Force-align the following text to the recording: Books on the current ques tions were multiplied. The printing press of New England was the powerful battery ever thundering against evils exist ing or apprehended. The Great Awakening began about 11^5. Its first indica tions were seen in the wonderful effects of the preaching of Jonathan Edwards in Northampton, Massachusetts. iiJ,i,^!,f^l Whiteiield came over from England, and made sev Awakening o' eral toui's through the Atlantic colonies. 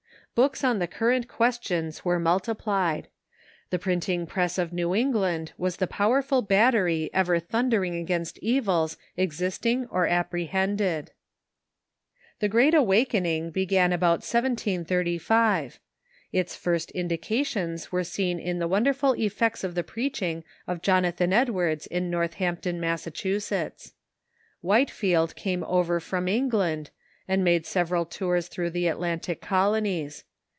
Books 0.33 0.63
on 0.63 0.79
the 0.79 0.87
current 0.87 1.27
ques 1.27 1.59
tions 1.61 2.05
were 2.05 2.17
multiplied. 2.17 3.09
The 3.69 3.77
printing 3.77 4.25
press 4.25 4.57
of 4.57 4.71
New 4.71 4.95
England 4.95 5.51
was 5.57 5.75
the 5.75 5.87
powerful 5.87 6.41
battery 6.41 7.09
ever 7.13 7.37
thundering 7.37 7.95
against 7.95 8.39
evils 8.39 8.95
exist 9.17 9.65
ing 9.65 9.87
or 9.87 10.07
apprehended. 10.07 11.11
The 12.39 12.47
Great 12.47 12.73
Awakening 12.73 13.51
began 13.51 13.91
about 13.91 14.21
11^5. 14.21 15.77
Its 16.31 16.55
first 16.55 16.91
indica 16.95 17.43
tions 17.43 17.91
were 17.91 18.05
seen 18.05 18.39
in 18.39 18.59
the 18.59 18.69
wonderful 18.69 19.11
effects 19.17 19.65
of 19.65 19.75
the 19.75 19.83
preaching 19.83 20.45
of 20.65 20.81
Jonathan 20.81 21.33
Edwards 21.33 21.85
in 21.87 22.09
Northampton, 22.09 22.79
Massachusetts. 22.79 23.87
iiJ,i,^!,f^l 24.63 24.87
Whiteiield 24.87 25.35
came 25.35 25.65
over 25.65 25.99
from 25.99 26.29
England, 26.29 26.89
and 27.27 27.43
made 27.43 27.65
sev 27.65 27.91
Awakening 27.91 28.01
o' 28.01 28.03
eral 28.03 28.39
toui's 28.39 28.47
through 28.47 28.69
the 28.71 28.87
Atlantic 28.87 29.39
colonies. 29.39 30.23